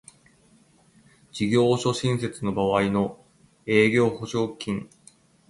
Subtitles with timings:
[1.31, 3.23] 事務所新設の場合の
[3.67, 4.89] 営業保証金